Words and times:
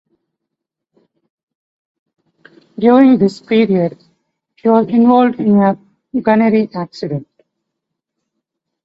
During 2.79 3.19
this 3.19 3.39
period, 3.39 4.03
she 4.55 4.67
was 4.67 4.87
involved 4.87 5.39
in 5.39 5.57
a 5.57 5.77
gunnery 6.19 6.71
accident. 6.73 7.27